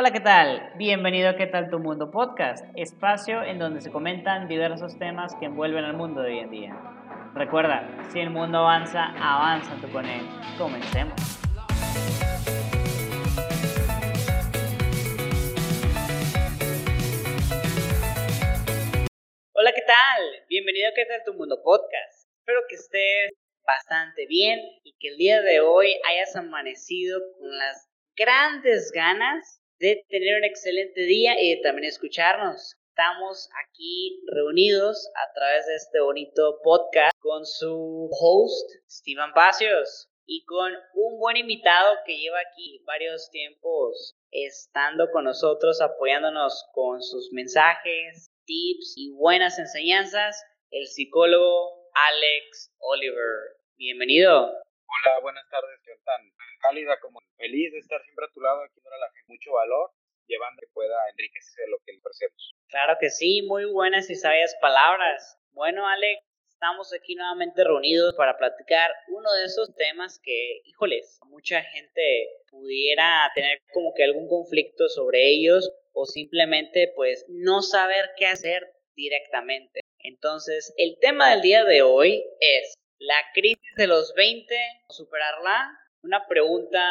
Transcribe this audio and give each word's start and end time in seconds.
Hola, 0.00 0.12
¿qué 0.12 0.20
tal? 0.20 0.74
Bienvenido 0.76 1.28
a 1.28 1.34
¿Qué 1.34 1.48
tal 1.48 1.70
tu 1.70 1.80
mundo 1.80 2.12
podcast? 2.12 2.64
Espacio 2.76 3.42
en 3.42 3.58
donde 3.58 3.80
se 3.80 3.90
comentan 3.90 4.46
diversos 4.46 4.96
temas 4.96 5.34
que 5.40 5.46
envuelven 5.46 5.82
al 5.82 5.96
mundo 5.96 6.22
de 6.22 6.30
hoy 6.30 6.38
en 6.38 6.50
día. 6.52 6.76
Recuerda, 7.34 8.06
si 8.12 8.20
el 8.20 8.30
mundo 8.30 8.58
avanza, 8.58 9.06
avanza 9.06 9.74
tú 9.80 9.90
con 9.90 10.06
él. 10.06 10.20
Comencemos. 10.56 11.18
Hola, 19.52 19.72
¿qué 19.72 19.82
tal? 19.84 20.44
Bienvenido 20.48 20.90
a 20.90 20.94
¿Qué 20.94 21.06
tal 21.06 21.24
tu 21.26 21.34
mundo 21.34 21.60
podcast? 21.64 22.30
Espero 22.38 22.60
que 22.68 22.76
estés 22.76 23.32
bastante 23.66 24.26
bien 24.28 24.60
y 24.84 24.96
que 25.00 25.08
el 25.08 25.16
día 25.16 25.42
de 25.42 25.58
hoy 25.58 25.92
hayas 26.08 26.36
amanecido 26.36 27.18
con 27.40 27.58
las 27.58 27.90
grandes 28.14 28.92
ganas 28.94 29.57
de 29.78 30.04
tener 30.08 30.38
un 30.38 30.44
excelente 30.44 31.02
día 31.02 31.40
y 31.40 31.54
de 31.54 31.62
también 31.62 31.84
escucharnos. 31.84 32.76
Estamos 32.88 33.48
aquí 33.64 34.20
reunidos 34.26 35.08
a 35.14 35.32
través 35.34 35.66
de 35.66 35.76
este 35.76 36.00
bonito 36.00 36.58
podcast 36.64 37.12
con 37.20 37.46
su 37.46 38.10
host, 38.10 38.70
Steven 38.90 39.32
Pacios, 39.34 40.08
y 40.26 40.44
con 40.44 40.72
un 40.94 41.18
buen 41.20 41.36
invitado 41.36 41.96
que 42.04 42.18
lleva 42.18 42.38
aquí 42.40 42.82
varios 42.84 43.30
tiempos 43.30 44.16
estando 44.32 45.10
con 45.12 45.24
nosotros, 45.24 45.80
apoyándonos 45.80 46.66
con 46.72 47.00
sus 47.00 47.32
mensajes, 47.32 48.26
tips 48.46 48.94
y 48.96 49.12
buenas 49.12 49.60
enseñanzas, 49.60 50.44
el 50.70 50.88
psicólogo 50.88 51.88
Alex 51.94 52.74
Oliver. 52.78 53.56
Bienvenido. 53.76 54.50
Hola, 54.88 55.20
buenas 55.20 55.48
tardes, 55.50 55.78
Jonathan 55.84 56.32
cálida 56.60 56.98
como 57.00 57.20
feliz 57.36 57.72
de 57.72 57.78
estar 57.78 58.02
siempre 58.02 58.24
a 58.26 58.32
tu 58.32 58.40
lado, 58.40 58.62
aquí 58.62 58.80
la 58.84 59.10
gente 59.12 59.28
mucho 59.28 59.52
valor, 59.52 59.90
llevando 60.26 60.60
que 60.60 60.66
pueda 60.72 60.96
enriquecer 61.10 61.68
lo 61.68 61.78
que 61.84 61.92
le 61.92 61.98
ofrecemos. 61.98 62.54
Claro 62.68 62.96
que 63.00 63.10
sí, 63.10 63.42
muy 63.42 63.64
buenas 63.66 64.10
y 64.10 64.16
sabias 64.16 64.56
palabras. 64.60 65.38
Bueno, 65.52 65.86
Alex, 65.86 66.22
estamos 66.48 66.92
aquí 66.92 67.14
nuevamente 67.14 67.64
reunidos 67.64 68.14
para 68.16 68.36
platicar 68.36 68.90
uno 69.08 69.32
de 69.34 69.44
esos 69.44 69.74
temas 69.76 70.20
que, 70.22 70.60
híjoles, 70.64 71.18
mucha 71.26 71.62
gente 71.62 72.28
pudiera 72.50 73.30
tener 73.34 73.60
como 73.72 73.92
que 73.94 74.04
algún 74.04 74.28
conflicto 74.28 74.88
sobre 74.88 75.28
ellos 75.28 75.70
o 75.92 76.06
simplemente 76.06 76.92
pues 76.96 77.24
no 77.28 77.62
saber 77.62 78.10
qué 78.16 78.26
hacer 78.26 78.72
directamente. 78.94 79.80
Entonces, 80.00 80.74
el 80.76 80.98
tema 81.00 81.30
del 81.30 81.42
día 81.42 81.64
de 81.64 81.82
hoy 81.82 82.24
es 82.40 82.74
la 82.98 83.24
crisis 83.32 83.74
de 83.76 83.86
los 83.86 84.12
20, 84.14 84.54
superarla 84.88 85.70
una 86.02 86.26
pregunta 86.26 86.84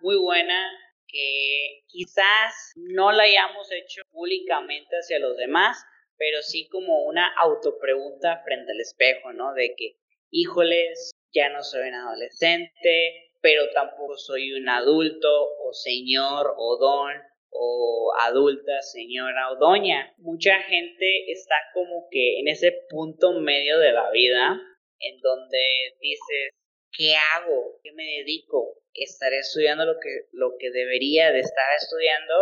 muy 0.00 0.16
buena 0.16 0.70
que 1.06 1.84
quizás 1.86 2.72
no 2.76 3.12
la 3.12 3.24
hayamos 3.24 3.70
hecho 3.72 4.02
públicamente 4.10 4.96
hacia 4.96 5.18
los 5.18 5.36
demás, 5.36 5.82
pero 6.16 6.42
sí 6.42 6.68
como 6.68 7.04
una 7.04 7.32
autopregunta 7.34 8.42
frente 8.44 8.72
al 8.72 8.80
espejo, 8.80 9.32
¿no? 9.32 9.54
De 9.54 9.74
que, 9.76 9.96
híjoles, 10.30 11.12
ya 11.32 11.48
no 11.48 11.62
soy 11.62 11.88
un 11.88 11.94
adolescente, 11.94 13.32
pero 13.40 13.70
tampoco 13.70 14.16
soy 14.16 14.52
un 14.52 14.68
adulto 14.68 15.28
o 15.60 15.72
señor 15.72 16.54
o 16.56 16.76
don 16.76 17.12
o 17.50 18.12
adulta, 18.20 18.82
señora 18.82 19.50
o 19.52 19.56
doña. 19.56 20.12
Mucha 20.18 20.60
gente 20.62 21.30
está 21.30 21.54
como 21.72 22.08
que 22.10 22.40
en 22.40 22.48
ese 22.48 22.72
punto 22.90 23.32
medio 23.40 23.78
de 23.78 23.92
la 23.92 24.10
vida 24.10 24.60
en 25.00 25.20
donde 25.20 25.94
dices, 26.00 26.50
¿qué 26.92 27.14
hago? 27.14 27.78
¿Qué 27.82 27.92
me 27.92 28.04
dedico? 28.04 28.74
¿Estaré 28.94 29.38
estudiando 29.38 29.84
lo 29.84 29.98
que, 30.00 30.26
lo 30.32 30.56
que 30.58 30.70
debería 30.70 31.32
de 31.32 31.40
estar 31.40 31.76
estudiando? 31.76 32.34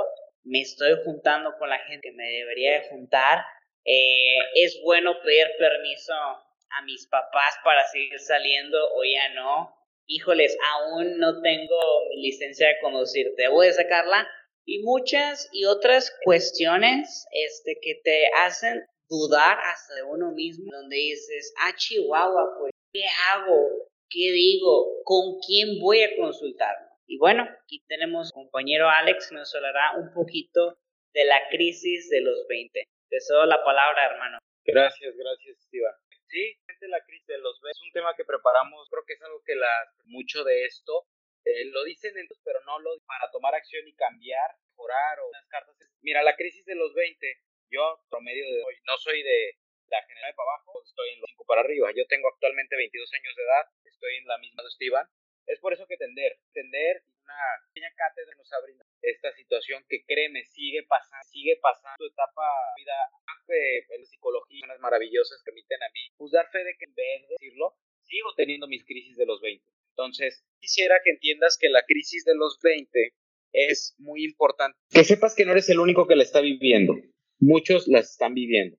¿Me 0.45 0.61
estoy 0.61 0.97
juntando 1.05 1.57
con 1.59 1.69
la 1.69 1.79
gente 1.81 2.09
que 2.09 2.17
me 2.17 2.31
debería 2.31 2.81
de 2.81 2.89
juntar? 2.89 3.45
Eh, 3.85 4.39
¿Es 4.55 4.81
bueno 4.83 5.21
pedir 5.23 5.47
permiso 5.59 6.13
a 6.15 6.83
mis 6.85 7.07
papás 7.09 7.55
para 7.65 7.87
seguir 7.89 8.19
saliendo 8.19 8.79
o 8.95 9.05
ya 9.05 9.35
no? 9.35 9.75
Híjoles, 10.07 10.57
aún 10.73 11.19
no 11.19 11.41
tengo 11.43 12.09
mi 12.11 12.23
licencia 12.23 12.69
de 12.69 12.79
conducir, 12.81 13.33
voy 13.51 13.69
a 13.69 13.73
sacarla? 13.73 14.29
Y 14.65 14.83
muchas 14.83 15.49
y 15.53 15.65
otras 15.65 16.13
cuestiones 16.25 17.27
este, 17.33 17.79
que 17.81 18.01
te 18.03 18.29
hacen 18.39 18.85
dudar 19.09 19.59
hasta 19.61 19.95
de 19.95 20.03
uno 20.03 20.33
mismo, 20.33 20.71
donde 20.73 20.97
dices, 20.97 21.55
ah, 21.59 21.75
Chihuahua, 21.77 22.57
pues, 22.59 22.73
¿qué 22.93 23.05
hago? 23.31 23.89
¿Qué 24.09 24.33
digo? 24.33 25.03
¿Con 25.05 25.39
quién 25.47 25.81
voy 25.81 26.03
a 26.03 26.17
consultar? 26.17 26.75
Y 27.07 27.19
bueno, 27.19 27.45
aquí 27.63 27.85
tenemos 27.87 28.33
compañero 28.33 28.89
Alex 28.89 29.31
nos 29.33 29.55
hablará 29.55 29.97
un 29.97 30.13
poquito 30.13 30.79
de 31.13 31.25
la 31.25 31.49
crisis 31.51 32.11
de 32.11 32.21
los 32.21 32.47
20. 32.49 32.85
Te 33.09 33.21
cedo 33.21 33.47
la 33.47 33.63
palabra, 33.65 34.07
hermano. 34.07 34.39
Gracias, 34.65 35.15
gracias, 35.17 35.59
Esteban. 35.59 35.95
Sí, 36.29 36.59
la 36.89 37.03
crisis 37.05 37.27
de 37.27 37.39
los 37.39 37.61
20 37.61 37.71
es 37.71 37.83
un 37.87 37.93
tema 37.93 38.15
que 38.17 38.25
preparamos, 38.25 38.89
creo 38.91 39.05
que 39.07 39.15
es 39.15 39.23
algo 39.23 39.43
que 39.45 39.55
la, 39.55 39.71
mucho 40.05 40.45
de 40.45 40.65
esto 40.65 41.07
eh, 41.45 41.65
lo 41.67 41.85
dicen, 41.85 42.15
pero 42.45 42.61
no 42.65 42.79
lo 42.81 42.91
para 43.07 43.31
tomar 43.31 43.55
acción 43.55 43.87
y 43.87 43.95
cambiar, 43.95 44.51
mejorar 44.71 45.21
o 45.21 45.29
unas 45.29 45.47
cartas. 45.47 45.77
Mira, 46.03 46.23
la 46.23 46.37
crisis 46.37 46.65
de 46.65 46.75
los 46.75 46.93
20, 46.95 47.27
yo 47.71 48.01
promedio 48.11 48.45
de 48.45 48.63
hoy, 48.63 48.75
no 48.85 48.97
soy 48.99 49.23
de 49.23 49.57
la 49.89 50.03
general 50.03 50.35
para 50.35 50.51
abajo, 50.51 50.83
estoy 50.85 51.11
en 51.11 51.21
los 51.21 51.31
5 51.31 51.45
para 51.47 51.61
arriba. 51.63 51.91
Yo 51.95 52.07
tengo 52.07 52.29
actualmente 52.29 52.77
22 52.77 53.13
años 53.15 53.37
de 53.37 53.43
edad, 53.43 53.65
estoy 53.85 54.17
en 54.17 54.27
la 54.27 54.39
misma 54.39 54.63
de 54.63 54.69
Esteban. 54.69 55.07
Es 55.47 55.61
por 55.61 55.73
eso 55.73 55.87
que 55.87 55.97
tender, 55.97 56.39
tender 56.53 57.03
una 57.23 57.39
pequeña 57.69 57.93
cátedra 57.95 58.35
nos 58.37 58.53
abre 58.53 58.75
esta 59.03 59.33
situación 59.33 59.85
que 59.89 60.05
créeme, 60.05 60.45
sigue 60.45 60.83
pasando, 60.89 61.23
sigue 61.31 61.57
pasando 61.63 61.95
tu 61.99 62.07
etapa 62.07 62.43
de 62.77 62.83
vida 62.83 62.99
de, 63.47 63.99
de 63.99 64.07
psicología, 64.07 64.65
unas 64.65 64.81
maravillosas 64.81 65.41
que 65.43 65.53
permiten 65.53 65.83
a 65.83 65.91
mí 65.95 66.11
pues 66.17 66.33
dar 66.33 66.51
fe 66.51 66.65
de 66.65 66.75
que 66.77 66.85
en 66.87 66.95
vez 66.95 67.23
de 67.23 67.35
decirlo, 67.39 67.77
sigo 68.03 68.35
teniendo 68.35 68.67
mis 68.67 68.85
crisis 68.85 69.17
de 69.17 69.27
los 69.27 69.41
20. 69.41 69.65
Entonces, 69.91 70.45
quisiera 70.61 71.01
que 71.03 71.11
entiendas 71.11 71.57
que 71.59 71.69
la 71.69 71.83
crisis 71.83 72.25
de 72.25 72.35
los 72.35 72.59
20 72.61 73.15
es 73.53 73.95
muy 73.99 74.25
importante. 74.25 74.77
Que 74.91 75.05
sepas 75.05 75.35
que 75.35 75.45
no 75.45 75.53
eres 75.53 75.69
el 75.71 75.79
único 75.79 76.07
que 76.07 76.17
la 76.17 76.23
está 76.23 76.41
viviendo. 76.41 76.95
Muchos 77.39 77.87
las 77.89 78.11
están 78.13 78.35
viviendo. 78.35 78.79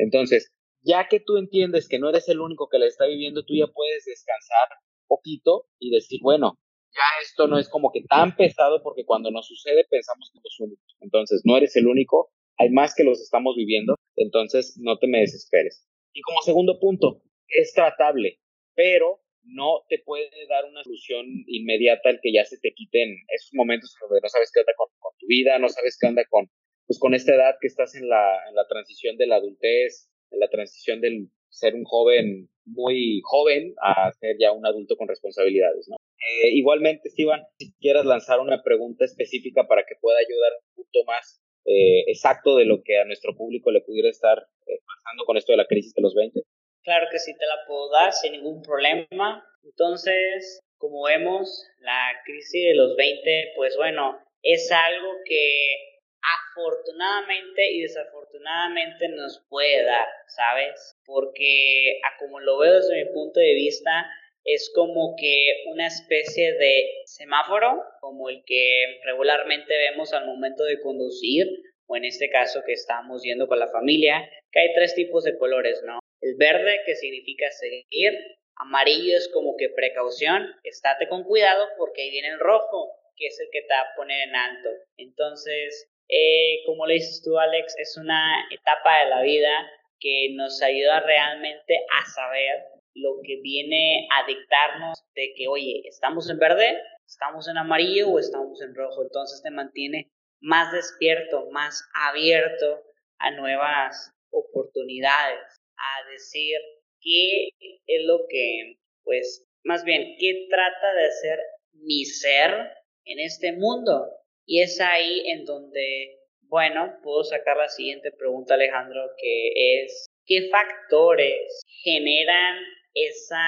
Entonces, 0.00 0.50
ya 0.82 1.08
que 1.08 1.20
tú 1.20 1.36
entiendes 1.36 1.86
que 1.86 1.98
no 1.98 2.08
eres 2.08 2.28
el 2.28 2.40
único 2.40 2.68
que 2.70 2.78
la 2.78 2.86
está 2.86 3.06
viviendo, 3.06 3.44
tú 3.44 3.54
ya 3.54 3.66
puedes 3.66 4.04
descansar 4.06 4.68
poquito 5.06 5.66
y 5.78 5.90
decir, 5.90 6.20
bueno, 6.22 6.58
ya 6.92 7.22
esto 7.22 7.46
no 7.46 7.58
es 7.58 7.68
como 7.68 7.90
que 7.92 8.02
tan 8.08 8.34
pesado 8.34 8.82
porque 8.82 9.04
cuando 9.04 9.30
nos 9.30 9.46
sucede 9.46 9.84
pensamos 9.90 10.30
que 10.32 10.38
somos 10.38 10.60
únicos. 10.60 10.96
Entonces, 11.00 11.42
no 11.44 11.56
eres 11.56 11.76
el 11.76 11.86
único, 11.86 12.30
hay 12.56 12.70
más 12.70 12.94
que 12.94 13.04
los 13.04 13.20
estamos 13.20 13.56
viviendo, 13.56 13.96
entonces 14.16 14.78
no 14.80 14.98
te 14.98 15.06
me 15.06 15.20
desesperes. 15.20 15.86
Y 16.14 16.22
como 16.22 16.40
segundo 16.42 16.78
punto, 16.80 17.22
es 17.48 17.72
tratable, 17.74 18.40
pero 18.74 19.20
no 19.42 19.84
te 19.88 19.98
puede 19.98 20.30
dar 20.48 20.64
una 20.64 20.82
solución 20.82 21.26
inmediata 21.46 22.10
el 22.10 22.20
que 22.22 22.32
ya 22.32 22.44
se 22.44 22.58
te 22.58 22.72
quiten 22.72 23.16
esos 23.28 23.50
momentos 23.52 23.94
donde 24.00 24.20
no 24.22 24.28
sabes 24.28 24.50
qué 24.52 24.60
onda 24.60 24.72
con, 24.76 24.88
con 24.98 25.12
tu 25.18 25.26
vida, 25.26 25.58
no 25.58 25.68
sabes 25.68 25.96
qué 26.00 26.06
onda 26.08 26.24
con, 26.28 26.48
pues 26.90 26.98
con 26.98 27.14
esta 27.14 27.36
edad 27.36 27.54
que 27.60 27.68
estás 27.68 27.94
en 27.94 28.08
la, 28.08 28.48
en 28.48 28.56
la 28.56 28.66
transición 28.66 29.16
de 29.16 29.28
la 29.28 29.36
adultez, 29.36 30.10
en 30.32 30.40
la 30.40 30.48
transición 30.48 31.00
del 31.00 31.28
ser 31.48 31.76
un 31.76 31.84
joven 31.84 32.50
muy 32.64 33.20
joven 33.22 33.76
a 33.80 34.10
ser 34.18 34.34
ya 34.40 34.50
un 34.50 34.66
adulto 34.66 34.96
con 34.96 35.06
responsabilidades, 35.06 35.86
¿no? 35.88 35.94
Eh, 36.18 36.48
igualmente, 36.50 37.06
Esteban, 37.06 37.44
si 37.58 37.72
quieres 37.78 38.04
lanzar 38.06 38.40
una 38.40 38.64
pregunta 38.64 39.04
específica 39.04 39.68
para 39.68 39.84
que 39.84 39.94
pueda 40.00 40.18
ayudar 40.18 40.50
un 40.58 40.82
punto 40.82 41.04
más 41.06 41.40
eh, 41.64 42.10
exacto 42.10 42.56
de 42.56 42.64
lo 42.64 42.82
que 42.82 42.98
a 42.98 43.04
nuestro 43.04 43.36
público 43.36 43.70
le 43.70 43.82
pudiera 43.82 44.08
estar 44.08 44.38
eh, 44.66 44.80
pasando 44.84 45.24
con 45.26 45.36
esto 45.36 45.52
de 45.52 45.58
la 45.58 45.68
crisis 45.68 45.94
de 45.94 46.02
los 46.02 46.16
20. 46.16 46.40
Claro 46.82 47.06
que 47.12 47.20
sí, 47.20 47.32
te 47.38 47.46
la 47.46 47.58
puedo 47.68 47.88
dar 47.92 48.12
sin 48.12 48.32
ningún 48.32 48.62
problema. 48.62 49.46
Entonces, 49.62 50.58
como 50.76 51.04
vemos, 51.04 51.68
la 51.78 52.20
crisis 52.24 52.64
de 52.64 52.74
los 52.74 52.96
20, 52.96 53.52
pues 53.54 53.76
bueno, 53.76 54.18
es 54.42 54.72
algo 54.72 55.12
que 55.24 55.90
afortunadamente 56.22 57.70
y 57.72 57.82
desafortunadamente 57.82 59.08
nos 59.08 59.44
puede 59.48 59.84
dar, 59.84 60.06
¿sabes? 60.28 60.96
Porque 61.04 62.00
a 62.04 62.18
como 62.18 62.40
lo 62.40 62.58
veo 62.58 62.74
desde 62.74 63.04
mi 63.04 63.12
punto 63.12 63.40
de 63.40 63.54
vista, 63.54 64.06
es 64.44 64.70
como 64.74 65.14
que 65.18 65.64
una 65.66 65.86
especie 65.86 66.52
de 66.54 66.84
semáforo, 67.04 67.82
como 68.00 68.28
el 68.28 68.42
que 68.44 69.00
regularmente 69.04 69.76
vemos 69.76 70.12
al 70.12 70.26
momento 70.26 70.64
de 70.64 70.80
conducir, 70.80 71.46
o 71.86 71.96
en 71.96 72.04
este 72.04 72.30
caso 72.30 72.62
que 72.64 72.72
estamos 72.72 73.22
yendo 73.22 73.48
con 73.48 73.58
la 73.58 73.68
familia, 73.68 74.30
que 74.52 74.60
hay 74.60 74.74
tres 74.74 74.94
tipos 74.94 75.24
de 75.24 75.36
colores, 75.36 75.82
¿no? 75.84 75.98
El 76.20 76.36
verde 76.36 76.80
que 76.86 76.94
significa 76.94 77.50
seguir, 77.50 78.12
amarillo 78.56 79.16
es 79.16 79.28
como 79.32 79.56
que 79.56 79.70
precaución, 79.70 80.46
estate 80.62 81.08
con 81.08 81.24
cuidado 81.24 81.66
porque 81.78 82.02
ahí 82.02 82.10
viene 82.10 82.28
el 82.28 82.38
rojo, 82.38 82.92
que 83.16 83.26
es 83.26 83.40
el 83.40 83.48
que 83.50 83.62
te 83.62 83.74
va 83.74 83.80
a 83.80 83.96
poner 83.96 84.28
en 84.28 84.36
alto. 84.36 84.70
Entonces, 84.96 85.89
eh, 86.10 86.62
como 86.66 86.86
le 86.86 86.94
dices 86.94 87.22
tú, 87.24 87.38
Alex, 87.38 87.76
es 87.78 87.96
una 87.96 88.46
etapa 88.50 89.04
de 89.04 89.10
la 89.10 89.22
vida 89.22 89.70
que 90.00 90.30
nos 90.34 90.60
ayuda 90.62 91.00
realmente 91.00 91.78
a 92.00 92.04
saber 92.06 92.64
lo 92.94 93.20
que 93.22 93.40
viene 93.40 94.08
a 94.10 94.26
dictarnos 94.26 95.04
de 95.14 95.32
que, 95.36 95.46
oye, 95.46 95.82
estamos 95.84 96.28
en 96.28 96.38
verde, 96.38 96.82
estamos 97.06 97.46
en 97.48 97.58
amarillo 97.58 98.08
o 98.08 98.18
estamos 98.18 98.60
en 98.62 98.74
rojo. 98.74 99.02
Entonces 99.02 99.40
te 99.42 99.50
mantiene 99.50 100.10
más 100.40 100.72
despierto, 100.72 101.48
más 101.52 101.82
abierto 101.94 102.82
a 103.18 103.30
nuevas 103.30 104.12
oportunidades, 104.30 105.60
a 105.76 106.10
decir 106.10 106.58
qué 107.00 107.50
es 107.86 108.04
lo 108.04 108.26
que, 108.28 108.78
pues, 109.04 109.46
más 109.64 109.84
bien, 109.84 110.16
qué 110.18 110.46
trata 110.50 110.94
de 110.94 111.06
hacer 111.06 111.38
mi 111.72 112.04
ser 112.04 112.72
en 113.04 113.20
este 113.20 113.52
mundo. 113.52 114.08
Y 114.50 114.62
es 114.62 114.80
ahí 114.80 115.22
en 115.30 115.44
donde, 115.44 116.18
bueno, 116.48 116.98
puedo 117.04 117.22
sacar 117.22 117.56
la 117.56 117.68
siguiente 117.68 118.10
pregunta, 118.10 118.54
Alejandro, 118.54 119.00
que 119.16 119.84
es, 119.84 120.08
¿qué 120.26 120.48
factores 120.50 121.62
generan 121.84 122.58
esa 122.92 123.44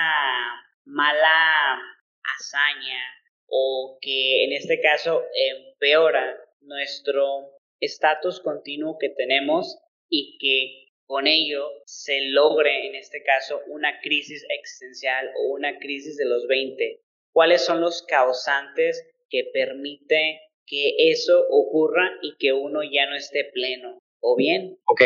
mala 0.84 1.82
hazaña 2.22 3.02
o 3.49 3.99
que 4.00 4.44
en 4.44 4.52
este 4.52 4.81
caso 4.81 5.25
empeora 5.34 6.38
nuestro 6.60 7.50
estatus 7.81 8.38
continuo 8.38 8.96
que 9.00 9.08
tenemos 9.08 9.81
y 10.08 10.38
que 10.38 10.93
con 11.06 11.26
ello 11.26 11.69
se 11.84 12.26
logre 12.26 12.87
en 12.87 12.94
este 12.94 13.25
caso 13.25 13.60
una 13.66 13.99
crisis 14.02 14.46
existencial 14.50 15.32
o 15.37 15.54
una 15.54 15.81
crisis 15.81 16.16
de 16.16 16.26
los 16.26 16.46
20. 16.46 17.00
¿Cuáles 17.32 17.64
son 17.64 17.81
los 17.81 18.04
causantes 18.04 19.04
que 19.28 19.50
permite 19.52 20.40
que 20.67 21.11
eso 21.11 21.47
ocurra 21.50 22.11
y 22.23 22.37
que 22.38 22.53
uno 22.53 22.82
ya 22.82 23.06
no 23.09 23.17
esté 23.17 23.44
pleno? 23.53 23.99
¿O 24.20 24.37
bien? 24.37 24.79
Ok, 24.87 25.03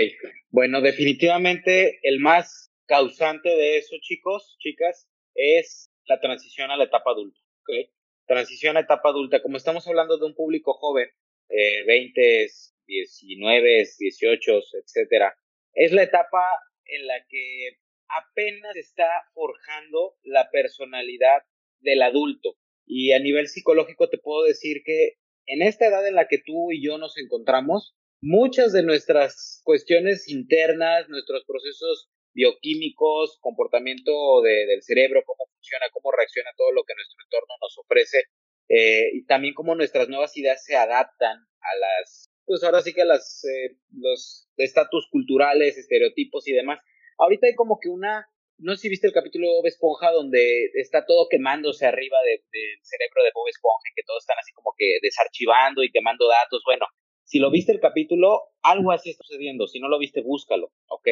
bueno, 0.50 0.81
definitivamente 0.81 1.99
el 2.03 2.20
más 2.20 2.70
causante 2.87 3.49
de 3.49 3.79
eso, 3.79 3.97
chicos, 4.00 4.56
chicas, 4.61 5.08
es 5.35 5.91
la 6.06 6.20
transición 6.20 6.70
a 6.70 6.76
la 6.76 6.85
etapa 6.85 7.12
adulta. 7.12 7.41
¿okay? 7.62 7.91
Transición 8.26 8.76
a 8.76 8.81
etapa 8.81 9.08
adulta, 9.08 9.43
como 9.43 9.56
estamos 9.56 9.87
hablando 9.88 10.19
de 10.19 10.26
un 10.26 10.35
público 10.35 10.75
joven, 10.75 11.08
eh, 11.49 11.85
20, 11.85 12.49
19, 12.87 13.87
18, 13.99 14.61
etcétera, 14.82 15.37
es 15.73 15.93
la 15.93 16.03
etapa 16.03 16.44
en 16.87 17.06
la 17.06 17.25
que 17.29 17.79
apenas 18.08 18.76
está 18.76 19.08
forjando 19.35 20.14
la 20.23 20.50
personalidad 20.50 21.43
del 21.81 22.03
adulto. 22.03 22.56
Y 22.87 23.12
a 23.12 23.19
nivel 23.19 23.49
psicológico 23.49 24.08
te 24.08 24.19
puedo 24.19 24.44
decir 24.44 24.82
que 24.85 25.17
en 25.46 25.62
esta 25.62 25.87
edad 25.87 26.06
en 26.06 26.14
la 26.14 26.28
que 26.28 26.38
tú 26.38 26.72
y 26.72 26.84
yo 26.84 26.98
nos 26.98 27.16
encontramos, 27.19 27.94
muchas 28.20 28.72
de 28.72 28.82
nuestras 28.82 29.60
cuestiones 29.64 30.28
internas, 30.28 31.08
nuestros 31.08 31.44
procesos 31.44 32.10
bioquímicos, 32.34 33.38
comportamiento 33.40 34.43
del 34.43 34.82
cerebro, 34.82 35.22
cómo 35.25 35.44
funciona, 35.54 35.87
cómo 35.93 36.12
reacciona 36.12 36.50
todo 36.56 36.70
lo 36.72 36.84
que 36.84 36.94
nuestro 36.94 37.19
entorno 37.25 37.54
nos 37.60 37.78
ofrece, 37.78 38.25
eh, 38.69 39.10
y 39.14 39.25
también 39.26 39.54
cómo 39.54 39.75
nuestras 39.75 40.08
nuevas 40.08 40.37
ideas 40.37 40.62
se 40.64 40.76
adaptan 40.76 41.38
a 41.38 41.78
las, 41.78 42.31
pues 42.44 42.62
ahora 42.64 42.82
sí 42.82 42.93
que 42.93 43.02
a 43.02 43.06
las, 43.06 43.43
eh, 43.44 43.76
los 43.93 44.48
estatus 44.56 45.08
culturales, 45.10 45.78
estereotipos 45.78 46.46
y 46.48 46.52
demás. 46.52 46.81
Ahorita 47.19 47.46
hay 47.46 47.54
como 47.54 47.78
que 47.81 47.88
una, 47.88 48.28
no 48.58 48.75
sé 48.75 48.82
si 48.82 48.88
viste 48.88 49.06
el 49.06 49.12
capítulo 49.12 49.49
de 49.49 49.55
Bob 49.55 49.67
Esponja 49.67 50.11
donde 50.12 50.70
está 50.75 51.05
todo 51.05 51.29
quemándose 51.29 51.87
arriba 51.87 52.17
del 52.25 52.41
cerebro 52.82 53.23
de 53.25 53.31
Bob 53.35 53.49
Esponja, 53.49 53.91
que 53.94 54.03
todos 54.06 54.23
están 54.23 54.38
así 54.38 54.53
como 54.53 54.73
que 54.76 54.99
desarchivando 55.03 55.82
y 55.85 55.91
quemando 55.91 56.26
datos. 56.29 56.62
Bueno, 56.64 56.87
si 57.25 57.38
lo 57.38 57.50
viste 57.50 57.73
el 57.73 57.81
capítulo, 57.81 58.41
algo 58.62 58.93
así 58.93 59.11
está 59.11 59.25
sucediendo. 59.25 59.67
Si 59.67 59.81
no 59.81 59.88
lo 59.88 59.99
viste, 59.99 60.23
búscalo, 60.23 60.73
¿ok? 60.88 61.08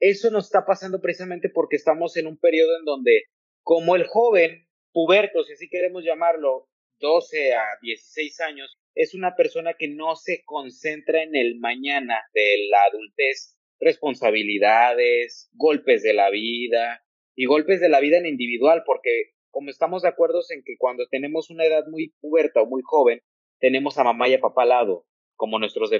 Eso 0.00 0.30
nos 0.30 0.46
está 0.46 0.64
pasando 0.64 1.00
precisamente 1.00 1.50
porque 1.50 1.76
estamos 1.76 2.16
en 2.16 2.26
un 2.26 2.38
periodo 2.38 2.78
en 2.78 2.84
donde, 2.84 3.24
como 3.62 3.96
el 3.96 4.06
joven, 4.06 4.66
puberto, 4.92 5.42
si 5.44 5.52
así 5.52 5.68
queremos 5.68 6.04
llamarlo, 6.04 6.68
12 7.00 7.54
a 7.54 7.64
16 7.82 8.40
años, 8.40 8.78
es 8.94 9.14
una 9.14 9.36
persona 9.36 9.74
que 9.74 9.88
no 9.88 10.16
se 10.16 10.42
concentra 10.44 11.22
en 11.22 11.36
el 11.36 11.58
mañana 11.58 12.20
de 12.32 12.68
la 12.70 12.82
adultez, 12.84 13.57
responsabilidades, 13.80 15.50
golpes 15.54 16.02
de 16.02 16.12
la 16.12 16.30
vida 16.30 17.02
y 17.34 17.46
golpes 17.46 17.80
de 17.80 17.88
la 17.88 18.00
vida 18.00 18.18
en 18.18 18.26
individual, 18.26 18.82
porque 18.84 19.32
como 19.50 19.70
estamos 19.70 20.02
de 20.02 20.08
acuerdo 20.08 20.40
en 20.50 20.62
que 20.64 20.76
cuando 20.78 21.06
tenemos 21.08 21.50
una 21.50 21.64
edad 21.64 21.84
muy 21.88 22.14
puberta 22.20 22.62
o 22.62 22.66
muy 22.66 22.82
joven, 22.84 23.20
tenemos 23.58 23.98
a 23.98 24.04
mamá 24.04 24.28
y 24.28 24.34
a 24.34 24.40
papá 24.40 24.62
al 24.62 24.68
lado, 24.70 25.06
como 25.36 25.58
nuestros, 25.58 25.90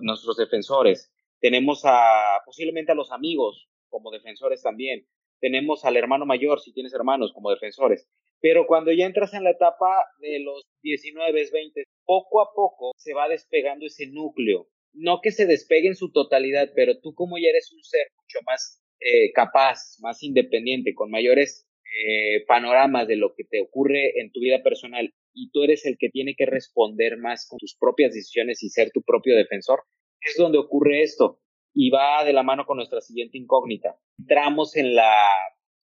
nuestros 0.00 0.36
defensores. 0.36 1.10
Tenemos 1.40 1.82
a 1.84 2.40
posiblemente 2.44 2.92
a 2.92 2.94
los 2.94 3.12
amigos 3.12 3.68
como 3.88 4.10
defensores 4.10 4.62
también. 4.62 5.06
Tenemos 5.40 5.84
al 5.84 5.96
hermano 5.96 6.26
mayor, 6.26 6.60
si 6.60 6.72
tienes 6.72 6.92
hermanos, 6.94 7.32
como 7.32 7.50
defensores. 7.50 8.08
Pero 8.40 8.66
cuando 8.66 8.92
ya 8.92 9.06
entras 9.06 9.34
en 9.34 9.44
la 9.44 9.50
etapa 9.50 10.04
de 10.18 10.40
los 10.40 10.64
19, 10.82 11.48
20, 11.52 11.84
poco 12.04 12.40
a 12.40 12.52
poco 12.54 12.92
se 12.96 13.14
va 13.14 13.28
despegando 13.28 13.86
ese 13.86 14.06
núcleo. 14.08 14.68
No 14.92 15.20
que 15.22 15.30
se 15.30 15.46
despegue 15.46 15.88
en 15.88 15.96
su 15.96 16.10
totalidad, 16.12 16.70
pero 16.74 16.98
tú 17.00 17.14
como 17.14 17.38
ya 17.38 17.48
eres 17.48 17.72
un 17.72 17.82
ser 17.82 18.08
mucho 18.16 18.38
más 18.46 18.82
eh, 19.00 19.32
capaz, 19.32 19.98
más 20.00 20.22
independiente, 20.22 20.94
con 20.94 21.10
mayores 21.10 21.68
eh, 22.04 22.44
panoramas 22.46 23.08
de 23.08 23.16
lo 23.16 23.34
que 23.34 23.44
te 23.44 23.60
ocurre 23.60 24.20
en 24.20 24.30
tu 24.32 24.40
vida 24.40 24.62
personal 24.62 25.14
y 25.32 25.50
tú 25.50 25.62
eres 25.62 25.86
el 25.86 25.96
que 25.98 26.10
tiene 26.10 26.34
que 26.36 26.46
responder 26.46 27.16
más 27.16 27.46
con 27.48 27.58
tus 27.58 27.76
propias 27.76 28.12
decisiones 28.12 28.62
y 28.62 28.70
ser 28.70 28.90
tu 28.90 29.02
propio 29.02 29.36
defensor, 29.36 29.84
es 30.20 30.36
donde 30.36 30.58
ocurre 30.58 31.02
esto 31.02 31.40
y 31.72 31.90
va 31.90 32.24
de 32.24 32.32
la 32.32 32.42
mano 32.42 32.66
con 32.66 32.76
nuestra 32.76 33.00
siguiente 33.00 33.38
incógnita. 33.38 33.96
Entramos 34.18 34.76
en 34.76 34.94
la 34.94 35.30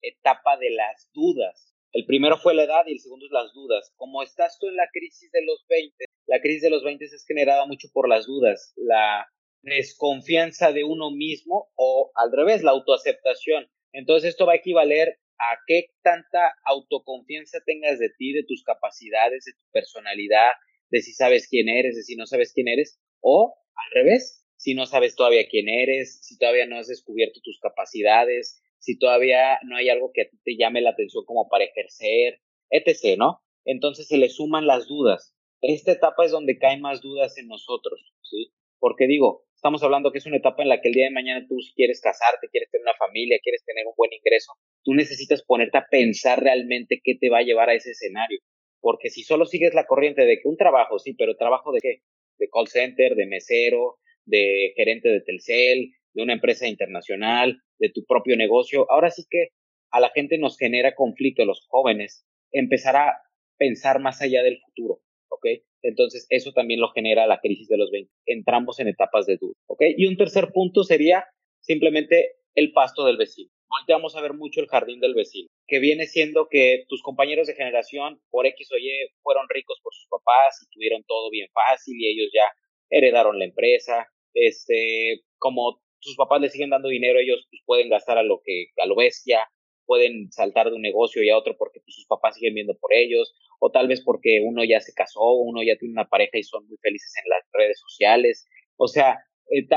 etapa 0.02 0.58
de 0.58 0.72
las 0.72 1.10
dudas. 1.14 1.73
El 1.94 2.08
primero 2.08 2.38
fue 2.38 2.56
la 2.56 2.64
edad 2.64 2.84
y 2.88 2.94
el 2.94 3.00
segundo 3.00 3.28
es 3.28 3.32
las 3.32 3.54
dudas. 3.54 3.94
Como 3.98 4.24
estás 4.24 4.58
tú 4.60 4.68
en 4.68 4.76
la 4.76 4.90
crisis 4.92 5.32
de 5.32 5.46
los 5.46 5.64
20, 5.70 6.06
la 6.26 6.42
crisis 6.42 6.64
de 6.64 6.72
los 6.72 6.84
20 6.84 7.06
es 7.06 7.24
generada 7.28 7.68
mucho 7.68 7.88
por 7.94 8.10
las 8.10 8.26
dudas, 8.26 8.74
la 8.76 9.28
desconfianza 9.62 10.72
de 10.72 10.84
uno 10.84 11.12
mismo 11.12 11.70
o 11.76 12.12
al 12.16 12.32
revés, 12.32 12.64
la 12.64 12.72
autoaceptación. 12.72 13.68
Entonces 13.92 14.32
esto 14.32 14.48
va 14.48 14.54
a 14.54 14.58
equivaler 14.58 15.20
a 15.38 15.58
qué 15.68 15.92
tanta 16.02 16.56
autoconfianza 16.66 17.60
tengas 17.64 18.00
de 18.00 18.10
ti, 18.18 18.34
de 18.34 18.44
tus 18.44 18.64
capacidades, 18.64 19.46
de 19.46 19.54
tu 19.54 19.72
personalidad, 19.72 20.52
de 20.90 21.02
si 21.02 21.14
sabes 21.14 21.48
quién 21.48 21.70
eres, 21.70 21.96
de 21.96 22.02
si 22.02 22.16
no 22.16 22.26
sabes 22.26 22.54
quién 22.54 22.70
eres, 22.70 23.00
o 23.20 23.56
al 23.76 24.04
revés, 24.04 24.44
si 24.58 24.74
no 24.74 24.88
sabes 24.88 25.16
todavía 25.16 25.48
quién 25.48 25.70
eres, 25.70 26.26
si 26.26 26.40
todavía 26.40 26.66
no 26.66 26.78
has 26.78 26.88
descubierto 26.88 27.40
tus 27.44 27.60
capacidades, 27.60 28.63
si 28.84 28.98
todavía 28.98 29.60
no 29.64 29.78
hay 29.78 29.90
algo 29.90 30.12
que 30.14 30.30
te 30.44 30.58
llame 30.58 30.82
la 30.82 30.90
atención 30.90 31.24
como 31.26 31.48
para 31.48 31.64
ejercer, 31.64 32.42
etc., 32.70 33.18
¿no? 33.18 33.40
Entonces 33.66 34.08
se 34.08 34.18
le 34.18 34.28
suman 34.28 34.68
las 34.68 34.88
dudas. 34.88 35.34
Esta 35.62 35.94
etapa 35.94 36.26
es 36.26 36.32
donde 36.32 36.58
caen 36.58 36.82
más 36.82 37.02
dudas 37.02 37.38
en 37.38 37.48
nosotros, 37.48 38.14
¿sí? 38.22 38.52
Porque 38.80 39.08
digo, 39.08 39.46
estamos 39.56 39.82
hablando 39.84 40.12
que 40.12 40.18
es 40.18 40.26
una 40.26 40.36
etapa 40.36 40.64
en 40.64 40.70
la 40.70 40.82
que 40.82 40.90
el 40.90 40.96
día 40.96 41.06
de 41.06 41.12
mañana 41.14 41.46
tú 41.48 41.58
si 41.62 41.74
quieres 41.74 42.02
casarte, 42.02 42.50
quieres 42.52 42.70
tener 42.70 42.84
una 42.84 42.98
familia, 42.98 43.40
quieres 43.42 43.64
tener 43.64 43.88
un 43.88 43.94
buen 43.96 44.12
ingreso, 44.12 44.52
tú 44.84 44.94
necesitas 44.94 45.44
ponerte 45.44 45.78
a 45.78 45.88
pensar 45.90 46.44
realmente 46.44 47.00
qué 47.02 47.16
te 47.16 47.30
va 47.30 47.38
a 47.38 47.44
llevar 47.44 47.70
a 47.70 47.76
ese 47.76 47.92
escenario. 47.92 48.40
Porque 48.82 49.10
si 49.10 49.24
solo 49.24 49.46
sigues 49.46 49.74
la 49.74 49.86
corriente 49.86 50.26
de 50.26 50.42
que 50.42 50.50
un 50.50 50.58
trabajo, 50.58 51.00
sí, 51.00 51.14
pero 51.14 51.38
trabajo 51.38 51.72
de 51.72 51.80
qué? 51.82 52.02
de 52.38 52.50
call 52.50 52.68
center, 52.68 53.16
de 53.16 53.26
mesero, 53.28 54.00
de 54.26 54.74
gerente 54.76 55.08
de 55.08 55.22
Telcel, 55.22 55.94
de 56.14 56.24
una 56.24 56.34
empresa 56.34 56.68
internacional, 56.68 57.62
de 57.84 57.90
tu 57.90 58.06
propio 58.06 58.38
negocio. 58.38 58.90
Ahora 58.90 59.12
sí 59.12 59.26
que 59.30 59.50
a 59.92 60.00
la 60.00 60.10
gente 60.10 60.38
nos 60.38 60.58
genera 60.58 60.96
conflicto, 60.96 61.44
los 61.44 61.68
jóvenes, 61.68 62.26
empezar 62.54 62.96
a 62.96 63.18
pensar 63.58 64.00
más 64.00 64.22
allá 64.22 64.42
del 64.42 64.60
futuro, 64.62 65.02
¿ok? 65.30 65.48
Entonces, 65.82 66.26
eso 66.30 66.54
también 66.54 66.80
lo 66.80 66.92
genera 66.92 67.28
la 67.28 67.42
crisis 67.42 67.68
de 67.68 67.78
los 67.78 67.92
20. 67.92 68.10
Entramos 68.26 68.80
en 68.80 68.88
etapas 68.88 69.26
de 69.26 69.36
duda, 69.36 69.56
¿ok? 69.68 69.82
Y 69.98 70.08
un 70.08 70.16
tercer 70.16 70.52
punto 70.54 70.86
sería 70.86 71.26
simplemente 71.60 72.38
el 72.56 72.72
pasto 72.72 73.06
del 73.06 73.18
vecino. 73.18 73.52
Volteamos 73.68 74.16
a 74.16 74.22
ver 74.22 74.34
mucho 74.34 74.62
el 74.62 74.68
jardín 74.68 75.02
del 75.02 75.14
vecino, 75.14 75.50
que 75.68 75.80
viene 75.80 76.06
siendo 76.06 76.48
que 76.50 76.86
tus 76.88 77.02
compañeros 77.02 77.48
de 77.48 77.56
generación, 77.56 78.22
por 78.30 78.46
X 78.46 78.72
o 78.72 78.78
Y, 78.78 78.90
fueron 79.22 79.46
ricos 79.50 79.80
por 79.84 79.94
sus 79.94 80.08
papás 80.08 80.62
y 80.64 80.70
tuvieron 80.74 81.04
todo 81.06 81.30
bien 81.30 81.50
fácil 81.52 81.96
y 82.00 82.08
ellos 82.08 82.32
ya 82.34 82.50
heredaron 82.90 83.40
la 83.40 83.46
empresa. 83.46 84.08
Este, 84.34 85.22
como 85.38 85.82
sus 86.04 86.16
papás 86.16 86.42
le 86.42 86.50
siguen 86.50 86.70
dando 86.70 86.90
dinero, 86.90 87.20
ellos 87.20 87.48
pues, 87.50 87.62
pueden 87.66 87.90
gastar 87.90 88.18
a 88.18 88.24
lo 88.24 88.42
que, 88.44 88.68
a 88.82 88.86
lo 88.86 88.96
bestia, 88.96 89.48
pueden 89.86 90.32
saltar 90.32 90.70
de 90.70 90.76
un 90.76 90.82
negocio 90.82 91.24
y 91.24 91.30
a 91.30 91.38
otro 91.38 91.56
porque 91.58 91.80
pues, 91.82 91.96
sus 91.96 92.06
papás 92.06 92.36
siguen 92.36 92.56
viendo 92.56 92.76
por 92.80 92.94
ellos, 92.94 93.34
o 93.60 93.72
tal 93.72 93.88
vez 93.88 94.04
porque 94.04 94.42
uno 94.46 94.64
ya 94.64 94.80
se 94.80 94.94
casó, 94.94 95.34
uno 95.34 95.64
ya 95.64 95.78
tiene 95.78 95.94
una 95.94 96.10
pareja 96.10 96.38
y 96.38 96.44
son 96.44 96.68
muy 96.68 96.78
felices 96.82 97.14
en 97.24 97.30
las 97.30 97.42
redes 97.52 97.80
sociales. 97.80 98.48
O 98.78 98.88
sea, 98.88 99.20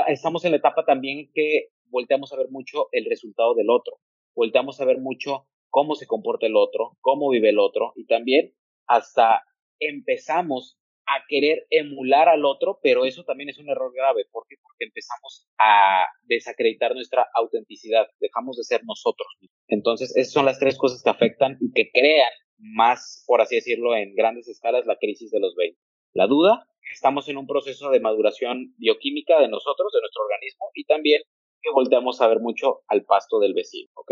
estamos 0.07 0.43
en 0.45 0.51
la 0.51 0.57
etapa 0.57 0.85
también 0.85 1.29
que 1.33 1.69
volteamos 1.89 2.33
a 2.33 2.37
ver 2.37 2.47
mucho 2.49 2.87
el 2.91 3.05
resultado 3.05 3.53
del 3.55 3.69
otro, 3.69 3.99
volteamos 4.35 4.79
a 4.81 4.85
ver 4.85 4.99
mucho 4.99 5.47
cómo 5.69 5.95
se 5.95 6.07
comporta 6.07 6.45
el 6.47 6.55
otro, 6.55 6.97
cómo 7.01 7.29
vive 7.29 7.49
el 7.49 7.59
otro 7.59 7.93
y 7.95 8.05
también 8.05 8.53
hasta 8.87 9.43
empezamos 9.79 10.77
a 11.07 11.23
querer 11.27 11.65
emular 11.69 12.29
al 12.29 12.45
otro, 12.45 12.79
pero 12.83 13.05
eso 13.05 13.23
también 13.23 13.49
es 13.49 13.57
un 13.57 13.69
error 13.69 13.91
grave. 13.93 14.25
¿Por 14.31 14.45
qué? 14.47 14.55
Porque 14.61 14.85
empezamos 14.85 15.47
a 15.57 16.05
desacreditar 16.23 16.93
nuestra 16.93 17.27
autenticidad, 17.33 18.07
dejamos 18.19 18.57
de 18.57 18.63
ser 18.63 18.81
nosotros. 18.85 19.27
Entonces, 19.67 20.15
esas 20.15 20.33
son 20.33 20.45
las 20.45 20.59
tres 20.59 20.77
cosas 20.77 21.01
que 21.01 21.09
afectan 21.09 21.57
y 21.61 21.71
que 21.71 21.89
crean 21.91 22.31
más, 22.57 23.23
por 23.25 23.41
así 23.41 23.55
decirlo, 23.55 23.95
en 23.95 24.15
grandes 24.15 24.47
escalas 24.47 24.85
la 24.85 24.97
crisis 24.97 25.31
de 25.31 25.39
los 25.39 25.55
20. 25.55 25.79
La 26.13 26.27
duda, 26.27 26.67
estamos 26.91 27.29
en 27.29 27.37
un 27.37 27.47
proceso 27.47 27.89
de 27.89 27.99
maduración 27.99 28.73
bioquímica 28.77 29.39
de 29.39 29.47
nosotros, 29.47 29.91
de 29.93 30.01
nuestro 30.01 30.23
organismo, 30.23 30.71
y 30.73 30.83
también 30.85 31.21
que 31.61 31.71
volteamos 31.71 32.21
a 32.21 32.27
ver 32.27 32.39
mucho 32.39 32.81
al 32.87 33.03
pasto 33.05 33.39
del 33.39 33.53
vecino, 33.53 33.89
¿ok? 33.95 34.11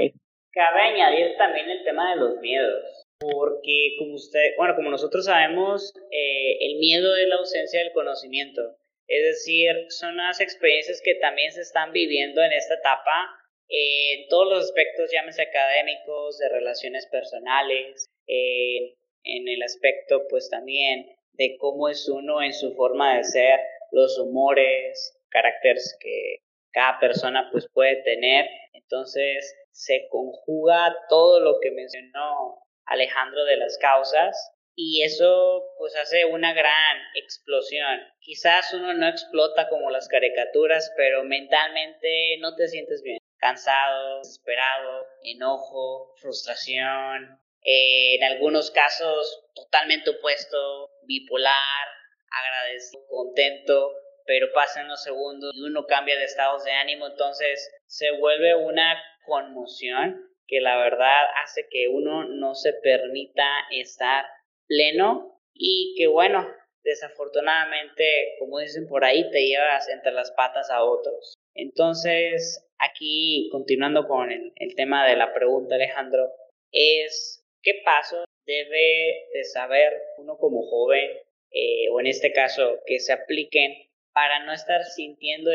Cabe 0.52 0.82
añadir 0.82 1.36
también 1.38 1.70
el 1.70 1.84
tema 1.84 2.12
de 2.12 2.22
los 2.22 2.38
miedos, 2.40 3.04
porque 3.32 3.96
como 3.98 4.15
usted, 4.15 4.55
bueno, 4.58 4.75
como 4.75 4.89
nosotros 4.89 5.25
sabemos, 5.25 5.94
eh, 6.12 6.58
el 6.60 6.77
miedo 6.77 7.15
es 7.15 7.27
la 7.27 7.36
ausencia 7.36 7.79
del 7.79 7.94
conocimiento. 7.94 8.77
Es 9.08 9.24
decir, 9.24 9.72
son 9.89 10.13
unas 10.15 10.39
experiencias 10.41 11.01
que 11.03 11.15
también 11.15 11.51
se 11.51 11.62
están 11.62 11.91
viviendo 11.91 12.44
en 12.44 12.53
esta 12.53 12.75
etapa 12.75 13.29
en 13.67 14.27
todos 14.27 14.48
los 14.48 14.63
aspectos, 14.65 15.12
llámese 15.12 15.41
académicos, 15.41 16.38
de 16.38 16.50
relaciones 16.50 17.08
personales, 17.08 18.05
en 18.27 19.48
el 19.48 19.63
aspecto 19.63 20.27
pues 20.29 20.50
también 20.50 21.08
de 21.34 21.58
cómo 21.58 21.89
es 21.89 22.08
uno 22.08 22.41
en 22.41 22.53
su 22.53 22.74
forma 22.75 23.17
de 23.17 23.24
ser, 23.24 23.60
los 23.91 24.17
humores, 24.20 25.17
caracteres 25.29 25.98
que 26.00 26.38
cada 26.72 27.00
persona 27.00 27.50
pues 27.51 27.67
puede 27.74 27.98
tener. 28.03 28.48
Entonces 28.74 29.55
se 29.72 30.08
conjuga 30.10 30.96
todo 31.10 31.39
lo 31.39 31.60
que 31.60 31.72
mencionó 31.72 32.64
Alejandro 32.86 33.46
de 33.46 33.58
las 33.58 33.77
causas 33.77 34.51
y 34.75 35.04
eso 35.04 35.63
pues 35.77 35.96
hace 35.96 36.25
una 36.25 36.54
gran 36.54 36.98
explosión. 37.15 38.01
Quizás 38.20 38.74
uno 38.74 38.94
no 38.94 39.08
explota 39.08 39.70
como 39.70 39.89
las 39.89 40.08
caricaturas, 40.08 40.92
pero 40.98 41.24
mentalmente 41.24 42.38
no 42.39 42.56
te 42.56 42.68
sientes 42.68 43.01
bien. 43.01 43.18
Cansado, 43.38 44.20
desesperado, 44.20 45.06
enojo, 45.24 46.13
frustración, 46.18 47.39
eh, 47.63 48.15
en 48.15 48.24
algunos 48.24 48.72
casos 48.72 49.46
totalmente 49.54 50.10
opuesto, 50.10 50.92
bipolar, 51.04 51.88
agradecido, 52.30 53.06
contento, 53.08 53.92
pero 54.25 54.51
pasan 54.54 54.88
los 54.88 55.04
segundos 55.04 55.51
y 55.54 55.62
uno 55.62 55.86
cambia 55.86 56.18
de 56.18 56.25
estados 56.25 56.63
de 56.63 56.72
ánimo, 56.72 57.08
entonces 57.08 57.72
se 57.86 58.12
vuelve 58.12 58.56
una 58.56 59.01
conmoción 59.25 60.35
que 60.48 60.62
la 60.62 60.78
verdad 60.78 61.25
hace 61.44 61.68
que 61.70 61.88
uno 61.88 62.25
no 62.25 62.56
se 62.56 62.74
permita 62.74 63.46
estar 63.72 64.25
pleno 64.68 65.40
y 65.54 65.96
que 65.98 66.08
bueno, 66.08 66.48
desafortunadamente, 66.84 68.36
como 68.40 68.60
dicen 68.60 68.88
por 68.88 69.06
ahí, 69.06 69.30
te 69.32 69.46
llevas 69.46 69.90
entre 69.90 70.12
las 70.12 70.32
patas 70.32 70.70
a 70.70 70.84
otros. 70.84 71.36
Entonces, 71.54 72.68
aquí 72.78 73.50
continuando 73.52 74.08
con 74.08 74.32
el, 74.32 74.52
el 74.56 74.75
tema 74.75 75.08
de 75.08 75.16
la 75.16 75.34
pregunta, 75.34 75.75
Alejandro, 75.75 76.32
es 76.72 77.46
¿Qué 77.66 77.82
pasos 77.84 78.25
debe 78.46 79.25
de 79.34 79.44
saber 79.44 79.92
uno 80.20 80.38
como 80.38 80.62
joven, 80.70 81.10
eh, 81.50 81.90
o 81.92 82.00
en 82.00 82.06
este 82.06 82.32
caso, 82.32 82.80
que 82.86 83.00
se 83.00 83.12
apliquen 83.12 83.90
para 84.14 84.46
no 84.46 84.54
estar 84.54 84.84
sintiendo 84.84 85.50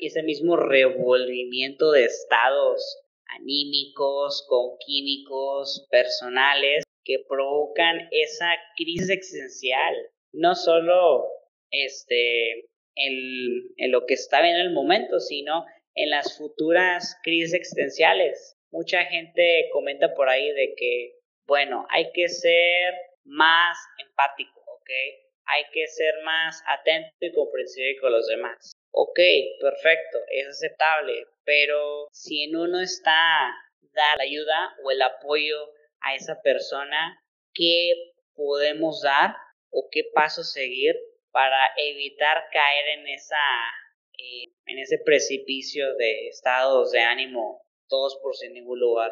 ese 0.00 0.22
mismo 0.22 0.56
revolvimiento 0.56 1.92
de 1.92 2.06
estados 2.06 3.03
anímicos, 3.38 4.46
con 4.48 4.76
químicos, 4.84 5.86
personales, 5.90 6.84
que 7.04 7.18
provocan 7.28 8.08
esa 8.10 8.50
crisis 8.76 9.10
existencial? 9.10 9.94
No 10.32 10.54
solo 10.54 11.26
este, 11.70 12.68
en, 12.94 13.68
en 13.76 13.92
lo 13.92 14.06
que 14.06 14.14
está 14.14 14.42
bien 14.42 14.56
en 14.56 14.62
el 14.62 14.72
momento, 14.72 15.20
sino 15.20 15.64
en 15.94 16.10
las 16.10 16.36
futuras 16.36 17.16
crisis 17.22 17.54
existenciales. 17.54 18.56
Mucha 18.70 19.04
gente 19.04 19.68
comenta 19.72 20.14
por 20.14 20.28
ahí 20.28 20.50
de 20.50 20.74
que 20.76 21.14
bueno, 21.46 21.86
hay 21.90 22.10
que 22.12 22.28
ser 22.28 22.94
más 23.24 23.76
empático, 23.98 24.60
¿ok? 24.60 24.90
Hay 25.46 25.64
que 25.72 25.86
ser 25.86 26.14
más 26.24 26.62
atento 26.66 27.10
y 27.20 27.32
comprensivo 27.32 28.00
con 28.00 28.12
los 28.12 28.26
demás. 28.26 28.72
Ok, 28.96 29.18
perfecto, 29.60 30.18
es 30.30 30.46
aceptable, 30.46 31.26
pero 31.44 32.06
si 32.12 32.44
en 32.44 32.54
uno 32.54 32.80
está 32.80 33.12
dar 33.92 34.16
la 34.18 34.22
ayuda 34.22 34.76
o 34.84 34.90
el 34.92 35.02
apoyo 35.02 35.56
a 36.00 36.14
esa 36.14 36.40
persona, 36.42 37.20
¿qué 37.52 37.92
podemos 38.36 39.02
dar 39.02 39.34
o 39.70 39.88
qué 39.90 40.04
paso 40.14 40.44
seguir 40.44 40.94
para 41.32 41.58
evitar 41.76 42.44
caer 42.52 42.98
en 43.00 43.08
esa 43.08 43.36
eh, 44.16 44.52
en 44.66 44.78
ese 44.78 44.98
precipicio 45.04 45.96
de 45.96 46.28
estados 46.28 46.92
de 46.92 47.00
ánimo 47.00 47.62
todos 47.88 48.16
por 48.22 48.36
sin 48.36 48.52
ningún 48.52 48.78
lugar? 48.78 49.10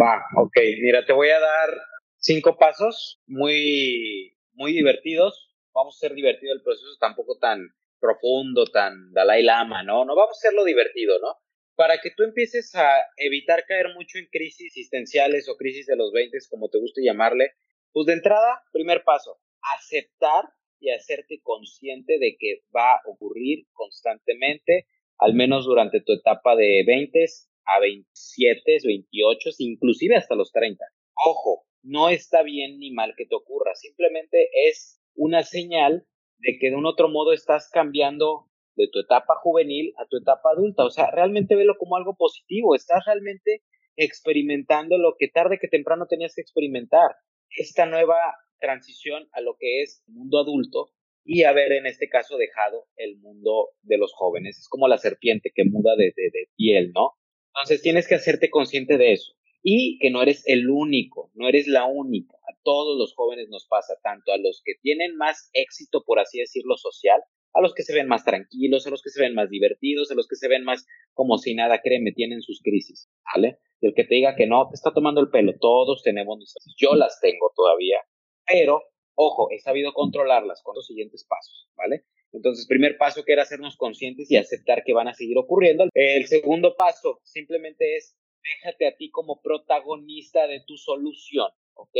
Va, 0.00 0.22
ok. 0.36 0.56
Mira, 0.82 1.02
te 1.06 1.14
voy 1.14 1.30
a 1.30 1.40
dar 1.40 1.70
cinco 2.18 2.58
pasos 2.58 3.22
muy, 3.26 4.36
muy 4.52 4.72
divertidos. 4.72 5.50
Vamos 5.72 5.96
a 5.96 6.08
ser 6.08 6.14
divertido 6.14 6.52
el 6.52 6.62
proceso, 6.62 6.96
tampoco 7.00 7.38
tan 7.38 7.70
profundo, 8.04 8.66
tan 8.66 9.12
Dalai 9.14 9.42
Lama, 9.42 9.82
¿no? 9.82 10.04
No 10.04 10.14
vamos 10.14 10.36
a 10.36 10.40
hacerlo 10.40 10.64
divertido, 10.64 11.18
¿no? 11.20 11.38
Para 11.74 11.98
que 12.02 12.10
tú 12.10 12.22
empieces 12.22 12.74
a 12.74 12.86
evitar 13.16 13.64
caer 13.64 13.94
mucho 13.94 14.18
en 14.18 14.26
crisis 14.30 14.66
existenciales 14.66 15.48
o 15.48 15.56
crisis 15.56 15.86
de 15.86 15.96
los 15.96 16.12
20, 16.12 16.36
como 16.50 16.68
te 16.68 16.78
guste 16.78 17.02
llamarle, 17.02 17.52
pues 17.92 18.06
de 18.06 18.12
entrada, 18.12 18.62
primer 18.72 19.04
paso, 19.04 19.38
aceptar 19.78 20.44
y 20.80 20.90
hacerte 20.90 21.40
consciente 21.42 22.18
de 22.18 22.36
que 22.38 22.60
va 22.76 22.96
a 22.96 23.00
ocurrir 23.06 23.66
constantemente, 23.72 24.86
al 25.18 25.32
menos 25.32 25.64
durante 25.64 26.02
tu 26.02 26.12
etapa 26.12 26.56
de 26.56 26.84
20 26.86 27.24
a 27.64 27.80
27, 27.80 28.80
28, 28.84 29.50
inclusive 29.60 30.16
hasta 30.16 30.34
los 30.34 30.52
30. 30.52 30.84
Ojo, 31.24 31.64
no 31.82 32.10
está 32.10 32.42
bien 32.42 32.78
ni 32.78 32.92
mal 32.92 33.14
que 33.16 33.24
te 33.24 33.34
ocurra, 33.34 33.74
simplemente 33.74 34.50
es 34.68 35.00
una 35.14 35.42
señal 35.42 36.06
de 36.38 36.58
que 36.58 36.70
de 36.70 36.76
un 36.76 36.86
otro 36.86 37.08
modo 37.08 37.32
estás 37.32 37.70
cambiando 37.70 38.46
de 38.76 38.88
tu 38.92 39.00
etapa 39.00 39.34
juvenil 39.36 39.92
a 39.98 40.06
tu 40.06 40.18
etapa 40.18 40.50
adulta. 40.52 40.84
O 40.84 40.90
sea, 40.90 41.10
realmente 41.10 41.56
velo 41.56 41.76
como 41.78 41.96
algo 41.96 42.16
positivo, 42.16 42.74
estás 42.74 43.04
realmente 43.06 43.62
experimentando 43.96 44.98
lo 44.98 45.14
que 45.18 45.28
tarde 45.28 45.58
que 45.60 45.68
temprano 45.68 46.06
tenías 46.08 46.34
que 46.34 46.42
experimentar. 46.42 47.10
Esta 47.56 47.86
nueva 47.86 48.16
transición 48.58 49.28
a 49.32 49.40
lo 49.40 49.56
que 49.58 49.82
es 49.82 50.02
mundo 50.06 50.40
adulto 50.40 50.90
y 51.24 51.44
haber 51.44 51.72
en 51.72 51.86
este 51.86 52.08
caso 52.08 52.36
dejado 52.36 52.86
el 52.96 53.16
mundo 53.18 53.70
de 53.82 53.98
los 53.98 54.12
jóvenes. 54.12 54.58
Es 54.58 54.68
como 54.68 54.88
la 54.88 54.98
serpiente 54.98 55.52
que 55.54 55.64
muda 55.64 55.94
de, 55.96 56.12
de 56.16 56.48
piel, 56.56 56.92
¿no? 56.92 57.12
Entonces 57.54 57.82
tienes 57.82 58.08
que 58.08 58.16
hacerte 58.16 58.50
consciente 58.50 58.98
de 58.98 59.12
eso 59.12 59.34
y 59.66 59.98
que 59.98 60.10
no 60.10 60.20
eres 60.22 60.42
el 60.46 60.68
único, 60.68 61.30
no 61.34 61.48
eres 61.48 61.66
la 61.66 61.86
única. 61.86 62.36
A 62.36 62.54
todos 62.62 62.98
los 62.98 63.14
jóvenes 63.14 63.48
nos 63.48 63.66
pasa, 63.66 63.94
tanto 64.02 64.30
a 64.30 64.36
los 64.36 64.60
que 64.62 64.74
tienen 64.82 65.16
más 65.16 65.48
éxito, 65.54 66.04
por 66.06 66.20
así 66.20 66.38
decirlo, 66.38 66.76
social, 66.76 67.18
a 67.54 67.62
los 67.62 67.72
que 67.72 67.82
se 67.82 67.94
ven 67.94 68.06
más 68.06 68.24
tranquilos, 68.24 68.86
a 68.86 68.90
los 68.90 69.00
que 69.00 69.08
se 69.08 69.22
ven 69.22 69.34
más 69.34 69.48
divertidos, 69.48 70.10
a 70.10 70.14
los 70.14 70.28
que 70.28 70.36
se 70.36 70.48
ven 70.48 70.64
más 70.64 70.86
como 71.14 71.38
si 71.38 71.54
nada, 71.54 71.80
créeme, 71.82 72.12
tienen 72.12 72.42
sus 72.42 72.60
crisis, 72.62 73.08
¿vale? 73.34 73.58
Y 73.80 73.86
el 73.86 73.94
que 73.94 74.04
te 74.04 74.16
diga 74.16 74.36
que 74.36 74.46
no, 74.46 74.68
te 74.68 74.74
está 74.74 74.92
tomando 74.92 75.22
el 75.22 75.30
pelo, 75.30 75.54
todos 75.58 76.02
tenemos 76.02 76.36
nuestras, 76.36 76.74
yo 76.76 76.94
las 76.94 77.18
tengo 77.20 77.50
todavía, 77.56 78.00
pero, 78.46 78.82
ojo, 79.14 79.48
he 79.50 79.60
sabido 79.60 79.94
controlarlas 79.94 80.62
con 80.62 80.74
los 80.74 80.86
siguientes 80.86 81.24
pasos, 81.26 81.70
¿vale? 81.74 82.04
Entonces, 82.32 82.66
primer 82.66 82.98
paso 82.98 83.24
que 83.24 83.32
era 83.32 83.42
hacernos 83.42 83.76
conscientes 83.76 84.30
y 84.30 84.36
aceptar 84.36 84.82
que 84.84 84.92
van 84.92 85.08
a 85.08 85.14
seguir 85.14 85.38
ocurriendo. 85.38 85.86
El 85.94 86.26
segundo 86.26 86.74
paso 86.76 87.20
simplemente 87.22 87.96
es 87.96 88.16
déjate 88.44 88.86
a 88.86 88.96
ti 88.96 89.10
como 89.10 89.40
protagonista 89.40 90.46
de 90.46 90.62
tu 90.66 90.76
solución, 90.76 91.48
¿ok? 91.74 91.96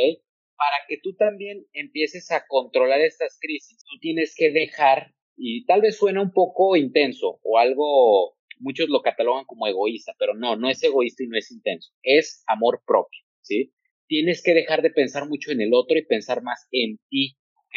Para 0.57 0.77
que 0.89 0.99
tú 1.03 1.15
también 1.15 1.67
empieces 1.73 2.31
a 2.31 2.47
controlar 2.47 3.01
estas 3.01 3.39
crisis, 3.41 3.85
tú 3.85 3.99
tienes 4.01 4.35
que 4.37 4.51
dejar, 4.51 5.15
y 5.37 5.65
tal 5.67 5.81
vez 5.81 5.97
suena 5.97 6.23
un 6.23 6.33
poco 6.33 6.77
intenso 6.77 7.41
o 7.43 7.59
algo, 7.59 8.37
muchos 8.59 8.89
lo 8.89 9.03
catalogan 9.03 9.47
como 9.47 9.67
egoísta, 9.67 10.15
pero 10.19 10.35
no, 10.35 10.57
no 10.57 10.71
es 10.71 10.83
egoísta 10.83 11.25
y 11.25 11.29
no 11.29 11.39
es 11.39 11.51
intenso, 11.51 11.91
es 12.03 12.45
amor 12.47 12.83
propio, 12.87 13.21
¿sí? 13.41 13.73
Tienes 14.07 14.43
que 14.43 14.55
dejar 14.55 14.83
de 14.83 14.91
pensar 14.91 15.29
mucho 15.29 15.51
en 15.51 15.61
el 15.61 15.73
otro 15.75 15.99
y 15.99 16.05
pensar 16.05 16.43
más 16.43 16.69
en 16.71 16.99
ti, 17.09 17.37
¿ok? 17.57 17.75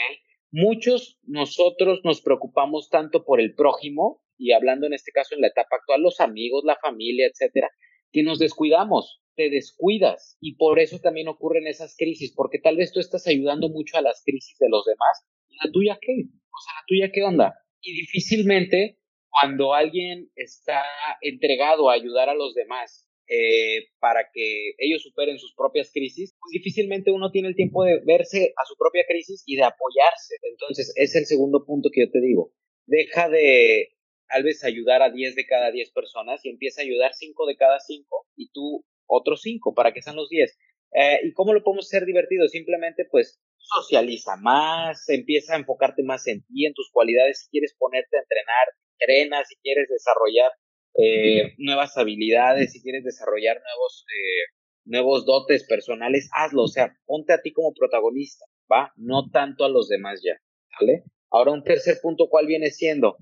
Muchos 0.51 1.19
nosotros 1.23 2.01
nos 2.03 2.21
preocupamos 2.21 2.89
tanto 2.89 3.25
por 3.25 3.41
el 3.41 3.55
prójimo, 3.55 4.21
y 4.37 4.51
hablando 4.51 4.85
en 4.85 4.93
este 4.93 5.11
caso 5.11 5.33
en 5.33 5.41
la 5.41 5.47
etapa 5.47 5.77
actual, 5.77 6.01
los 6.01 6.19
amigos, 6.19 6.63
la 6.63 6.77
familia, 6.77 7.27
etcétera, 7.27 7.71
que 8.11 8.23
nos 8.23 8.39
descuidamos, 8.39 9.21
te 9.35 9.49
descuidas 9.49 10.37
y 10.41 10.55
por 10.55 10.79
eso 10.79 10.99
también 10.99 11.27
ocurren 11.27 11.67
esas 11.67 11.95
crisis, 11.95 12.33
porque 12.35 12.59
tal 12.59 12.77
vez 12.77 12.91
tú 12.91 12.99
estás 12.99 13.27
ayudando 13.27 13.69
mucho 13.69 13.97
a 13.97 14.01
las 14.01 14.23
crisis 14.25 14.57
de 14.59 14.69
los 14.69 14.85
demás 14.85 15.25
y 15.49 15.55
la 15.63 15.71
tuya 15.71 15.97
qué, 16.01 16.13
o 16.13 16.59
sea, 16.63 16.73
la 16.73 16.85
tuya 16.87 17.11
qué 17.13 17.23
onda. 17.23 17.53
Y 17.81 17.93
difícilmente 17.93 18.97
cuando 19.29 19.73
alguien 19.73 20.29
está 20.35 20.81
entregado 21.21 21.89
a 21.89 21.93
ayudar 21.93 22.29
a 22.29 22.33
los 22.33 22.53
demás 22.55 23.07
eh, 23.29 23.89
para 23.99 24.29
que 24.33 24.71
ellos 24.77 25.03
superen 25.03 25.37
sus 25.37 25.53
propias 25.53 25.91
crisis, 25.91 26.35
pues 26.39 26.51
difícilmente 26.51 27.11
uno 27.11 27.29
tiene 27.29 27.49
el 27.49 27.55
tiempo 27.55 27.83
de 27.83 27.99
verse 28.05 28.53
a 28.55 28.65
su 28.65 28.75
propia 28.77 29.03
crisis 29.07 29.43
y 29.45 29.57
de 29.57 29.63
apoyarse. 29.63 30.35
Entonces, 30.43 30.93
es 30.95 31.15
el 31.15 31.25
segundo 31.25 31.65
punto 31.65 31.89
que 31.91 32.05
yo 32.05 32.11
te 32.11 32.21
digo. 32.21 32.53
Deja 32.85 33.27
de, 33.27 33.89
tal 34.29 34.43
vez 34.43 34.63
ayudar 34.63 35.01
a 35.01 35.09
10 35.09 35.35
de 35.35 35.45
cada 35.45 35.71
10 35.71 35.91
personas 35.91 36.43
y 36.43 36.49
empieza 36.49 36.81
a 36.81 36.85
ayudar 36.85 37.13
5 37.13 37.45
de 37.45 37.55
cada 37.55 37.79
5 37.79 38.27
y 38.35 38.49
tú 38.51 38.85
otros 39.05 39.41
5 39.41 39.73
para 39.73 39.93
que 39.93 40.01
sean 40.01 40.15
los 40.15 40.29
10. 40.29 40.57
Eh, 40.93 41.19
¿Y 41.23 41.33
cómo 41.33 41.53
lo 41.53 41.63
podemos 41.63 41.85
hacer 41.85 42.05
divertido? 42.05 42.47
Simplemente, 42.47 43.05
pues, 43.09 43.39
socializa 43.57 44.37
más, 44.37 45.07
empieza 45.09 45.53
a 45.53 45.57
enfocarte 45.57 46.03
más 46.03 46.27
en 46.27 46.43
ti, 46.45 46.65
en 46.65 46.73
tus 46.73 46.89
cualidades. 46.91 47.41
Si 47.43 47.49
quieres 47.49 47.75
ponerte 47.77 48.17
a 48.17 48.21
entrenar, 48.21 48.67
entrena. 48.99 49.43
Si 49.45 49.55
quieres 49.57 49.87
desarrollar 49.89 50.51
eh, 50.95 51.53
nuevas 51.57 51.97
habilidades, 51.97 52.71
si 52.71 52.81
quieres 52.81 53.03
desarrollar 53.03 53.57
nuevos, 53.61 54.05
eh, 54.13 54.53
nuevos 54.85 55.25
dotes 55.25 55.65
personales, 55.65 56.29
hazlo. 56.33 56.63
O 56.63 56.67
sea, 56.67 56.95
ponte 57.05 57.33
a 57.33 57.41
ti 57.41 57.51
como 57.51 57.73
protagonista, 57.73 58.45
¿va? 58.71 58.93
No 58.95 59.29
tanto 59.29 59.65
a 59.65 59.69
los 59.69 59.89
demás 59.89 60.21
ya, 60.23 60.39
¿vale? 60.79 61.03
Ahora, 61.29 61.51
un 61.51 61.63
tercer 61.63 61.97
punto, 62.01 62.29
¿cuál 62.29 62.47
viene 62.47 62.71
siendo? 62.71 63.17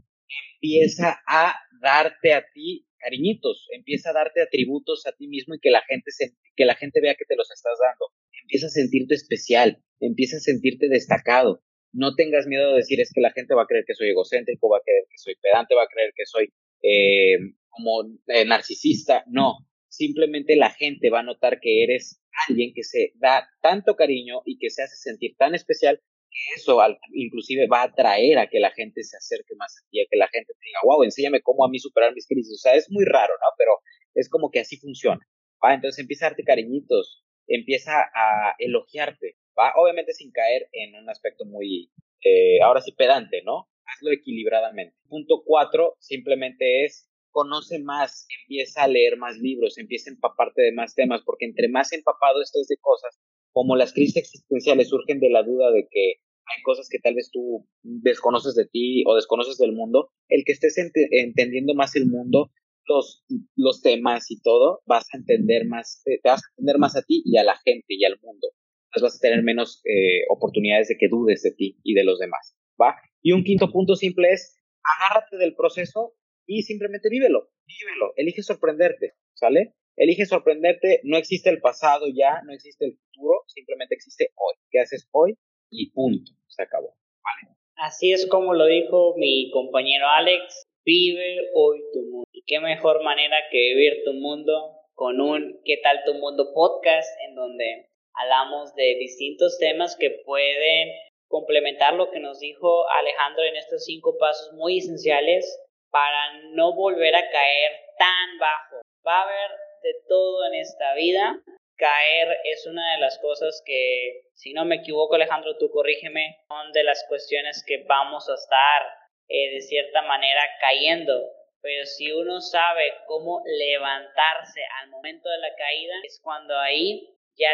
Empieza 0.53 1.21
a 1.27 1.55
darte 1.81 2.33
a 2.33 2.45
ti 2.53 2.85
cariñitos, 2.97 3.67
empieza 3.71 4.09
a 4.09 4.13
darte 4.13 4.41
atributos 4.41 5.05
a 5.05 5.11
ti 5.11 5.27
mismo 5.27 5.53
y 5.53 5.59
que 5.59 5.69
la 5.69 5.83
gente 5.83 6.11
se, 6.11 6.33
que 6.55 6.65
la 6.65 6.75
gente 6.75 7.01
vea 7.01 7.15
que 7.15 7.25
te 7.25 7.35
los 7.35 7.51
estás 7.51 7.77
dando. 7.79 8.11
Empieza 8.41 8.67
a 8.67 8.69
sentirte 8.69 9.13
especial, 9.13 9.83
empieza 9.99 10.37
a 10.37 10.39
sentirte 10.39 10.89
destacado. 10.89 11.61
No 11.93 12.15
tengas 12.15 12.47
miedo 12.47 12.71
de 12.71 12.77
decir 12.77 12.99
es 12.99 13.11
que 13.13 13.21
la 13.21 13.31
gente 13.31 13.53
va 13.53 13.63
a 13.63 13.67
creer 13.67 13.85
que 13.85 13.93
soy 13.93 14.09
egocéntrico, 14.09 14.69
va 14.69 14.77
a 14.77 14.83
creer 14.83 15.05
que 15.09 15.17
soy 15.17 15.35
pedante, 15.41 15.75
va 15.75 15.83
a 15.83 15.87
creer 15.87 16.11
que 16.15 16.25
soy 16.25 16.51
eh, 16.81 17.37
como 17.69 18.03
eh, 18.27 18.45
narcisista. 18.45 19.23
No, 19.27 19.59
simplemente 19.87 20.55
la 20.55 20.71
gente 20.71 21.09
va 21.09 21.19
a 21.19 21.23
notar 21.23 21.59
que 21.59 21.83
eres 21.83 22.21
alguien 22.49 22.73
que 22.73 22.83
se 22.83 23.13
da 23.15 23.47
tanto 23.61 23.95
cariño 23.95 24.41
y 24.45 24.57
que 24.57 24.69
se 24.69 24.83
hace 24.83 24.95
sentir 24.95 25.35
tan 25.37 25.55
especial 25.55 26.01
que 26.35 26.59
eso 26.61 26.77
inclusive 27.13 27.67
va 27.67 27.81
a 27.81 27.85
atraer 27.85 28.37
a 28.37 28.47
que 28.47 28.59
la 28.59 28.71
gente 28.71 29.03
se 29.03 29.15
acerque 29.15 29.55
más 29.57 29.73
a 29.77 29.89
ti, 29.89 30.01
a 30.01 30.05
que 30.09 30.17
la 30.17 30.27
gente 30.27 30.53
te 30.53 30.65
diga, 30.65 30.79
wow, 30.83 31.03
enséñame 31.03 31.41
cómo 31.41 31.65
a 31.65 31.69
mí 31.69 31.79
superar 31.79 32.13
mis 32.13 32.27
crisis. 32.27 32.53
O 32.53 32.61
sea, 32.61 32.73
es 32.73 32.91
muy 32.91 33.05
raro, 33.05 33.33
¿no? 33.33 33.47
Pero 33.57 33.71
es 34.13 34.29
como 34.29 34.51
que 34.51 34.59
así 34.59 34.77
funciona. 34.77 35.25
¿va? 35.63 35.73
Entonces 35.73 35.99
empieza 35.99 36.25
a 36.25 36.29
darte 36.29 36.43
cariñitos, 36.43 37.23
empieza 37.47 37.93
a 38.13 38.55
elogiarte, 38.59 39.37
¿va? 39.57 39.73
Obviamente 39.77 40.13
sin 40.13 40.31
caer 40.31 40.67
en 40.73 40.95
un 40.95 41.09
aspecto 41.09 41.45
muy, 41.45 41.91
eh, 42.23 42.61
ahora 42.61 42.81
sí, 42.81 42.91
pedante, 42.91 43.41
¿no? 43.43 43.69
Hazlo 43.85 44.11
equilibradamente. 44.11 44.97
Punto 45.07 45.43
cuatro, 45.45 45.95
simplemente 45.99 46.83
es 46.83 47.09
conoce 47.31 47.79
más, 47.79 48.25
empieza 48.43 48.83
a 48.83 48.87
leer 48.87 49.17
más 49.17 49.37
libros, 49.37 49.77
empieza 49.77 50.09
a 50.09 50.13
empaparte 50.13 50.61
de 50.61 50.71
más 50.71 50.95
temas, 50.95 51.21
porque 51.25 51.43
entre 51.43 51.67
más 51.67 51.91
empapado 51.91 52.41
estés 52.41 52.67
de 52.67 52.77
cosas, 52.77 53.19
como 53.51 53.75
las 53.75 53.91
crisis 53.91 54.15
existenciales 54.15 54.87
surgen 54.87 55.19
de 55.19 55.29
la 55.29 55.43
duda 55.43 55.69
de 55.71 55.85
que 55.91 56.21
hay 56.47 56.61
cosas 56.63 56.87
que 56.89 56.99
tal 56.99 57.15
vez 57.15 57.29
tú 57.31 57.67
desconoces 57.83 58.55
de 58.55 58.65
ti 58.65 59.03
o 59.07 59.15
desconoces 59.15 59.57
del 59.57 59.73
mundo, 59.73 60.11
el 60.29 60.43
que 60.45 60.53
estés 60.53 60.77
entendiendo 60.77 61.73
más 61.73 61.95
el 61.95 62.07
mundo, 62.07 62.51
los, 62.87 63.25
los 63.55 63.81
temas 63.81 64.29
y 64.29 64.39
todo, 64.41 64.81
vas 64.85 65.07
a 65.13 65.17
entender 65.17 65.65
más, 65.65 66.01
te 66.05 66.19
vas 66.23 66.43
a 66.43 66.49
entender 66.51 66.77
más 66.77 66.95
a 66.95 67.01
ti 67.01 67.23
y 67.25 67.37
a 67.37 67.43
la 67.43 67.57
gente 67.57 67.85
y 67.87 68.05
al 68.05 68.19
mundo. 68.21 68.49
Entonces 68.89 69.03
vas 69.03 69.17
a 69.17 69.27
tener 69.27 69.43
menos 69.43 69.81
eh, 69.85 70.23
oportunidades 70.29 70.87
de 70.87 70.97
que 70.97 71.09
dudes 71.09 71.41
de 71.41 71.51
ti 71.51 71.79
y 71.83 71.93
de 71.95 72.03
los 72.03 72.19
demás, 72.19 72.55
¿va? 72.81 72.95
Y 73.21 73.31
un 73.31 73.43
quinto 73.43 73.71
punto 73.71 73.95
simple 73.95 74.31
es, 74.31 74.57
agárrate 74.83 75.37
del 75.37 75.55
proceso 75.55 76.15
y 76.45 76.63
simplemente 76.63 77.09
vívelo, 77.09 77.49
vívelo, 77.65 78.13
elige 78.15 78.43
sorprenderte, 78.43 79.13
¿sale? 79.33 79.73
Elige 79.97 80.25
sorprenderte, 80.25 81.01
no 81.03 81.17
existe 81.17 81.49
el 81.49 81.61
pasado 81.61 82.05
ya, 82.07 82.41
no 82.45 82.53
existe 82.53 82.85
el 82.85 82.97
futuro, 82.97 83.43
simplemente 83.47 83.95
existe 83.95 84.29
hoy. 84.35 84.55
¿Qué 84.69 84.79
haces 84.79 85.07
hoy? 85.11 85.37
Y 85.69 85.91
punto, 85.91 86.31
se 86.47 86.63
acabó. 86.63 86.95
¿Vale? 87.23 87.55
Así 87.75 88.11
es 88.13 88.27
como 88.27 88.53
lo 88.53 88.65
dijo 88.65 89.15
mi 89.17 89.49
compañero 89.51 90.07
Alex, 90.07 90.63
vive 90.85 91.49
hoy 91.53 91.81
tu 91.93 92.01
mundo. 92.01 92.29
Y 92.31 92.43
qué 92.43 92.59
mejor 92.59 93.03
manera 93.03 93.37
que 93.51 93.57
vivir 93.57 94.03
tu 94.05 94.13
mundo 94.13 94.71
con 94.93 95.19
un 95.19 95.59
¿Qué 95.65 95.77
tal 95.83 96.03
tu 96.05 96.13
mundo 96.13 96.53
podcast 96.53 97.09
en 97.27 97.35
donde 97.35 97.89
hablamos 98.13 98.73
de 98.75 98.95
distintos 98.99 99.57
temas 99.59 99.97
que 99.97 100.09
pueden 100.25 100.89
complementar 101.27 101.95
lo 101.95 102.11
que 102.11 102.19
nos 102.19 102.39
dijo 102.39 102.89
Alejandro 102.89 103.43
en 103.43 103.57
estos 103.57 103.83
cinco 103.83 104.17
pasos 104.17 104.53
muy 104.53 104.77
esenciales 104.77 105.59
para 105.91 106.39
no 106.53 106.73
volver 106.75 107.15
a 107.15 107.29
caer 107.29 107.71
tan 107.97 108.37
bajo. 108.39 108.81
Va 109.05 109.19
a 109.19 109.23
haber 109.23 109.51
de 109.83 109.93
todo 110.07 110.45
en 110.47 110.55
esta 110.55 110.95
vida. 110.95 111.43
Caer 111.77 112.37
es 112.43 112.65
una 112.67 112.93
de 112.93 113.01
las 113.01 113.19
cosas 113.19 113.61
que, 113.65 114.23
si 114.33 114.53
no 114.53 114.65
me 114.65 114.77
equivoco 114.77 115.15
Alejandro, 115.15 115.57
tú 115.57 115.69
corrígeme, 115.71 116.37
son 116.47 116.71
de 116.71 116.83
las 116.83 117.05
cuestiones 117.07 117.63
que 117.67 117.83
vamos 117.83 118.29
a 118.29 118.35
estar 118.35 118.81
eh, 119.27 119.55
de 119.55 119.61
cierta 119.61 120.01
manera 120.03 120.41
cayendo. 120.61 121.21
Pero 121.61 121.85
si 121.85 122.11
uno 122.11 122.41
sabe 122.41 122.93
cómo 123.07 123.41
levantarse 123.45 124.61
al 124.81 124.89
momento 124.89 125.29
de 125.29 125.39
la 125.39 125.55
caída, 125.55 125.93
es 126.03 126.19
cuando 126.23 126.57
ahí 126.57 127.09
ya 127.35 127.49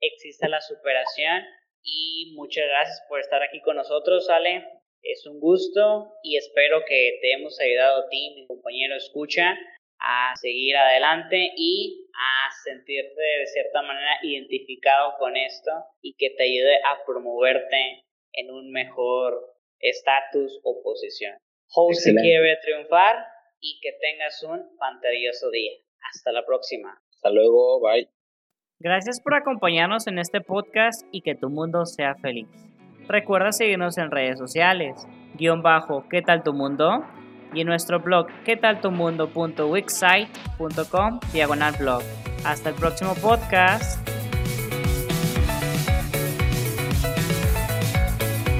existe 0.00 0.48
la 0.48 0.60
superación. 0.60 1.44
Y 1.82 2.32
muchas 2.36 2.66
gracias 2.66 3.02
por 3.08 3.20
estar 3.20 3.42
aquí 3.42 3.60
con 3.60 3.76
nosotros, 3.76 4.28
Ale. 4.30 4.66
Es 5.02 5.26
un 5.26 5.38
gusto 5.40 6.14
y 6.22 6.36
espero 6.36 6.84
que 6.86 7.18
te 7.20 7.32
hemos 7.32 7.60
ayudado 7.60 8.04
a 8.04 8.08
ti, 8.08 8.34
mi 8.36 8.46
compañero 8.46 8.96
escucha, 8.96 9.58
a 10.06 10.36
seguir 10.36 10.76
adelante 10.76 11.52
y 11.56 12.06
a 12.12 12.50
sentirte 12.62 13.22
de 13.40 13.46
cierta 13.46 13.80
manera 13.80 14.18
identificado 14.22 15.14
con 15.18 15.34
esto 15.34 15.70
y 16.02 16.14
que 16.16 16.30
te 16.36 16.44
ayude 16.44 16.76
a 16.84 17.04
promoverte 17.06 18.04
en 18.34 18.50
un 18.50 18.70
mejor 18.70 19.56
estatus 19.80 20.60
o 20.62 20.82
posición. 20.82 21.36
Jose 21.68 22.14
quiere 22.14 22.56
triunfar 22.62 23.16
y 23.60 23.80
que 23.80 23.92
tengas 23.98 24.42
un 24.42 24.76
fantasioso 24.78 25.50
día. 25.50 25.72
Hasta 26.12 26.32
la 26.32 26.44
próxima. 26.44 27.00
Hasta 27.10 27.30
luego, 27.30 27.80
bye. 27.80 28.08
Gracias 28.78 29.22
por 29.22 29.34
acompañarnos 29.34 30.06
en 30.06 30.18
este 30.18 30.42
podcast 30.42 31.06
y 31.12 31.22
que 31.22 31.34
tu 31.34 31.48
mundo 31.48 31.86
sea 31.86 32.14
feliz. 32.16 32.48
Recuerda 33.08 33.52
seguirnos 33.52 33.96
en 33.96 34.10
redes 34.10 34.38
sociales, 34.38 35.06
guion 35.34 35.62
bajo, 35.62 36.06
¿qué 36.10 36.20
tal 36.20 36.42
tu 36.42 36.52
mundo? 36.52 37.04
Y 37.54 37.60
en 37.60 37.66
nuestro 37.66 38.00
blog 38.00 38.28
quetaltumundo.wixsite.com 38.44 41.20
diagonal 41.32 41.74
blog. 41.78 42.02
Hasta 42.44 42.70
el 42.70 42.74
próximo 42.74 43.14
podcast. 43.14 44.23